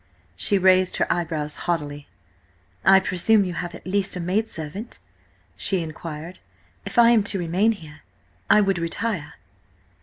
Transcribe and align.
She 0.35 0.57
raised 0.57 0.95
her 0.95 1.05
eyebrows 1.13 1.55
haughtily. 1.69 2.07
"I 2.83 2.99
presume 2.99 3.45
you 3.45 3.53
have 3.53 3.75
at 3.75 3.85
least 3.85 4.15
a 4.15 4.19
maidservant," 4.19 4.97
she 5.55 5.79
inquired. 5.83 6.39
"If 6.87 6.97
I 6.97 7.11
am 7.11 7.21
to 7.25 7.37
remain 7.37 7.73
here, 7.73 8.01
I 8.49 8.61
would 8.61 8.79
retire." 8.79 9.35